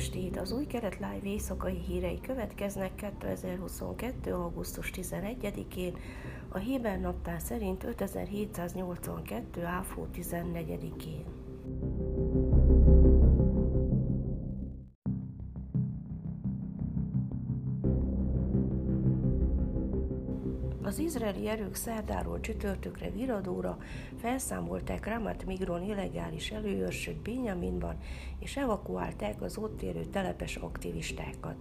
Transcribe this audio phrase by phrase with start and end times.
[0.00, 0.36] estét!
[0.36, 4.34] Az új keret live éjszakai hírei következnek 2022.
[4.34, 5.96] augusztus 11-én,
[6.48, 9.64] a Héber naptár szerint 5782.
[9.64, 11.39] áfó 14-én.
[20.90, 23.78] Az izraeli erők szerdáról csütörtökre viradóra
[24.20, 27.98] felszámolták Ramat Migron illegális előőrsöt Binyaminban,
[28.38, 31.54] és evakuálták az ott élő telepes aktivistákat.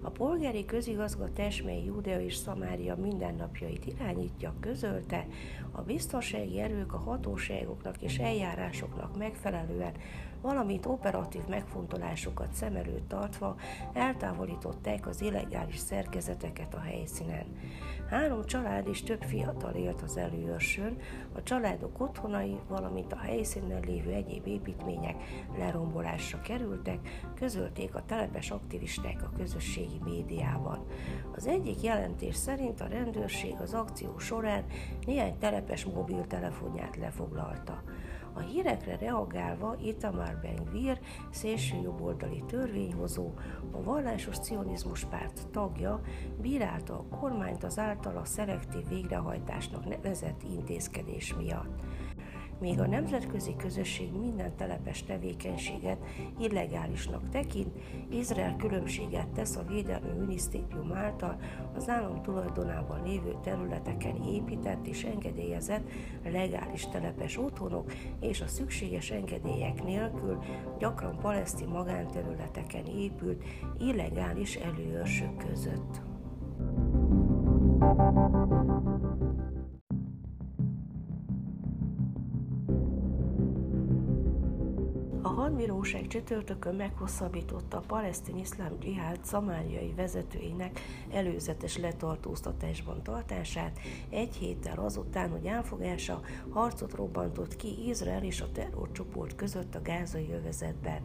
[0.00, 5.26] A polgári közigazgatás, mely Judea és Szamária mindennapjait irányítja, közölte,
[5.70, 9.92] a biztonsági erők a hatóságoknak és eljárásoknak megfelelően
[10.40, 13.56] valamint operatív megfontolásokat szem előtt tartva
[13.92, 17.46] eltávolították az illegális szerkezeteket a helyszínen.
[18.08, 20.96] Három család és több fiatal élt az előörsön,
[21.34, 25.16] a családok otthonai, valamint a helyszínen lévő egyéb építmények
[25.58, 26.98] lerombolásra kerültek,
[27.34, 30.86] közölték a telepes aktivisták a közösségi médiában.
[31.34, 34.64] Az egyik jelentés szerint a rendőrség az akció során
[35.06, 37.82] néhány telepes mobiltelefonját lefoglalta.
[38.38, 41.00] A hírekre reagálva Itamar Ben-Gvir,
[41.30, 43.30] szélső jobboldali törvényhozó,
[43.70, 46.00] a vallásos cionizmus párt tagja
[46.40, 51.82] bírálta a kormányt az általa szelektív végrehajtásnak nevezett intézkedés miatt
[52.60, 55.98] míg a nemzetközi közösség minden telepes tevékenységet
[56.38, 57.68] illegálisnak tekint,
[58.10, 61.36] Izrael különbséget tesz a Védelmi Minisztérium által
[61.76, 65.90] az állam tulajdonában lévő területeken épített és engedélyezett
[66.24, 70.38] legális telepes otthonok és a szükséges engedélyek nélkül
[70.78, 73.44] gyakran paleszti magánterületeken épült
[73.78, 76.00] illegális előőrsök között.
[85.28, 90.80] Hadbíróság csütörtökön meghosszabbította a palesztin iszlám dzsihád szamáriai vezetőinek
[91.10, 93.78] előzetes letartóztatásban tartását
[94.10, 100.32] egy héttel azután, hogy elfogása harcot robbantott ki Izrael és a terrorcsoport között a gázai
[100.32, 101.02] övezetben.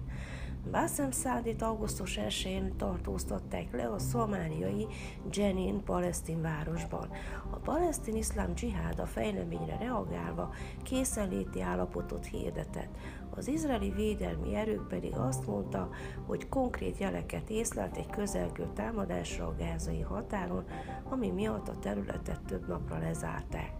[0.71, 4.87] Bassem Szádit augusztus 1-én tartóztatták le a szomáliai
[5.31, 7.09] Jenin palesztin városban.
[7.49, 12.97] A palesztin iszlám dzsihád a fejleményre reagálva készenléti állapotot hirdetett.
[13.35, 15.89] Az izraeli védelmi erők pedig azt mondta,
[16.25, 20.63] hogy konkrét jeleket észlelt egy közelgő támadásra a gázai határon,
[21.03, 23.71] ami miatt a területet több napra lezárták.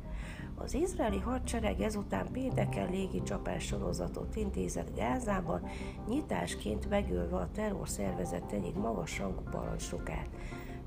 [0.55, 3.75] Az izraeli hadsereg ezután pénteken légi csapás
[4.33, 5.61] intézett Gázában,
[6.07, 10.29] nyitásként megölve a terrorszervezet egyik magasrangú parancsnokát.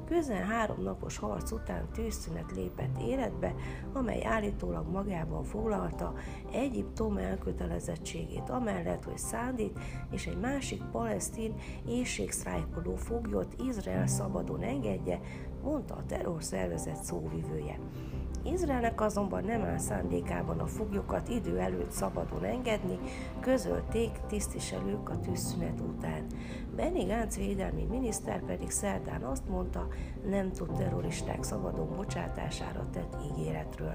[0.06, 3.54] Közel három napos harc után tűzszünet lépett életbe,
[3.92, 6.14] amely állítólag magában foglalta
[6.52, 9.78] Egyiptom elkötelezettségét amellett, hogy Szádit
[10.10, 11.54] és egy másik palesztin
[11.86, 15.20] éjségsztrájkoló foglyot Izrael szabadon engedje,
[15.62, 17.78] mondta a terrorszervezet szóvivője.
[18.52, 22.98] Izraelnek azonban nem áll szándékában a foglyokat idő előtt szabadon engedni,
[23.40, 26.26] közölték tisztviselők a tűzszünet után.
[26.76, 29.86] Benny Gantz védelmi miniszter pedig szerdán azt mondta,
[30.28, 33.94] nem tud terroristák szabadon bocsátására tett ígéretről.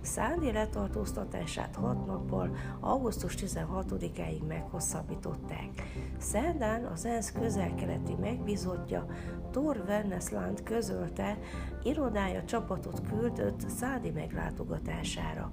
[0.00, 5.70] Szándi letartóztatását hat nappal augusztus 16-áig meghosszabbították.
[6.18, 9.06] Szerdán az ENSZ közel-keleti megbízottja
[9.50, 11.38] Thor Vernesland közölte,
[11.86, 15.50] irodája csapatot küldött Szádi meglátogatására.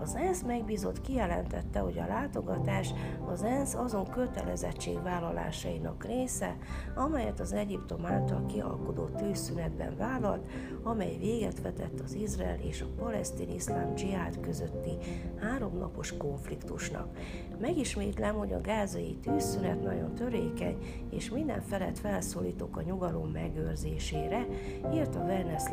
[0.00, 2.92] Az ENSZ megbízott kijelentette, hogy a látogatás
[3.26, 6.56] az ENSZ azon kötelezettségvállalásainak része,
[6.94, 10.46] amelyet az Egyiptom által kialkodott tűzszünetben vállalt,
[10.82, 14.96] amely véget vetett az Izrael és a palesztin iszlám dzsihád közötti
[15.40, 17.16] háromnapos konfliktusnak.
[17.60, 20.76] Megismétlem, hogy a gázai tűzszünet nagyon törékeny,
[21.10, 24.46] és minden felett felszólítok a nyugalom megőrzésére,
[24.94, 25.24] írt a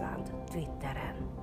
[0.04, 1.43] Vernesland Twitteren.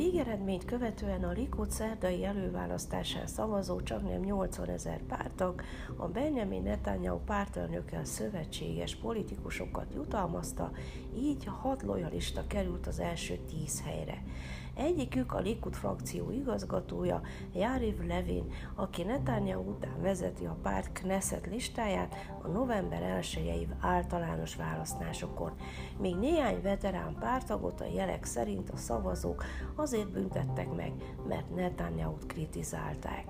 [0.00, 5.62] Végeredményt követően a Likud szerdai előválasztásán szavazó csak nem 80 ezer pártag
[5.96, 10.70] a Benjamin Netanyahu pártelnökkel szövetséges politikusokat jutalmazta,
[11.16, 14.22] így hat lojalista került az első tíz helyre.
[14.74, 17.20] Egyikük a Likud frakció igazgatója,
[17.54, 25.52] Járiv Levin, aki Netanyahu után vezeti a párt Knesset listáját a november 1 általános választásokon.
[25.98, 29.44] Még néhány veterán pártagot a jelek szerint a szavazók
[29.90, 30.92] azért büntettek meg,
[31.28, 33.24] mert Netanyahu-t kritizálták.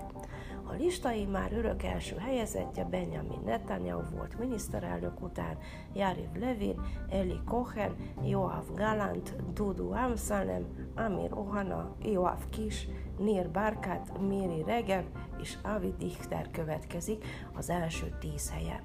[0.64, 5.58] A listai már örök első helyezettje Benjamin Netanyahu volt miniszterelnök után,
[5.94, 6.80] Yariv Levin,
[7.10, 10.66] Eli Cohen, Joav Galant, Dudu Amsalem,
[10.96, 15.04] Amir Ohana, Joav Kis, Nir Barkat, Miri Regev
[15.40, 17.24] és Avi Dichter következik
[17.54, 18.80] az első tíz helyen.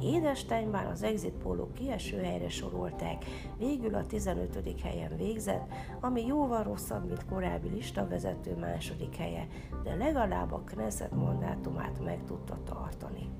[0.00, 3.24] Édestein már az exit póló kieső helyre sorolták,
[3.58, 4.80] végül a 15.
[4.82, 9.46] helyen végzett, ami jóval rosszabb, mint korábbi listavezető második helye,
[9.82, 13.30] de legalább a Knesset mandátumát meg tudta tartani.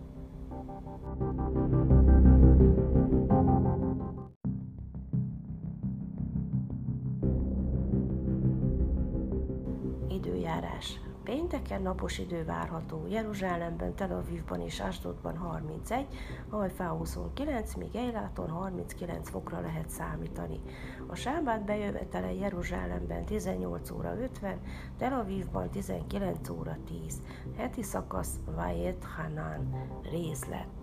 [10.08, 16.06] Időjárás Pénteken napos idő várható, Jeruzsálemben, Tel Avivban és Asdodban 31,
[16.50, 20.60] Hajfá 29, míg Eiláton 39 fokra lehet számítani.
[21.06, 24.60] A sábát bejövetele Jeruzsálemben 18 óra 50,
[24.98, 27.22] Tel Avivban 19 óra 10.
[27.56, 30.81] Heti szakasz Vajed Hanan részlet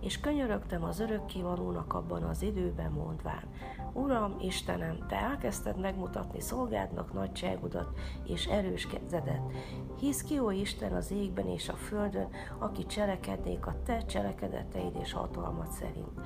[0.00, 3.42] és könyörögtem az örökkivalónak abban az időben mondván,
[3.92, 9.42] Uram, Istenem, Te elkezdted megmutatni szolgádnak nagyságodat és erős kezedet.
[9.98, 15.12] Hisz ki, ó Isten, az égben és a földön, aki cselekednék a Te cselekedeteid és
[15.12, 16.20] hatalmat szerint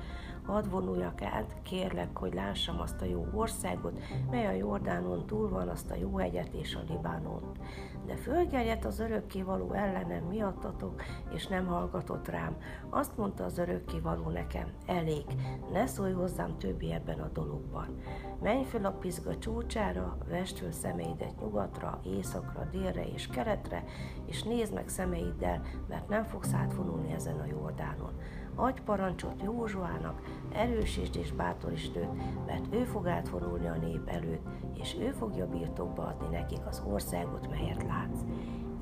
[0.45, 3.99] hadd vonuljak át, kérlek, hogy lássam azt a jó országot,
[4.29, 7.59] mely a Jordánon túl van, azt a jó hegyet és a Libánont.
[8.05, 11.01] De fölgerjedt az örökkévaló ellenem miattatok,
[11.33, 12.57] és nem hallgatott rám.
[12.89, 15.25] Azt mondta az örökkévaló nekem, elég,
[15.71, 17.97] ne szólj hozzám többi ebben a dologban.
[18.41, 23.83] Menj föl a pizga csúcsára, vest föl szemeidet nyugatra, északra, délre és keletre,
[24.25, 28.13] és nézd meg szemeiddel, mert nem fogsz átvonulni ezen a Jordánon
[28.55, 30.21] Adj parancsot Józsuának,
[30.53, 36.03] erősítsd és bátorítsd őt, mert ő fog átvonulni a nép előtt, és ő fogja birtokba
[36.03, 38.21] adni nekik az országot, melyet látsz.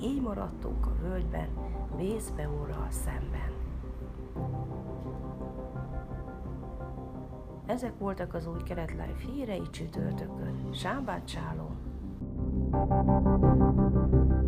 [0.02, 1.50] Így maradtunk a völgyben,
[1.98, 3.52] vészbe úrral szemben.
[7.66, 10.70] Ezek voltak az új keretlife hírei csütörtökön.
[10.74, 11.92] Sábát Sálom!
[12.74, 14.43] thank you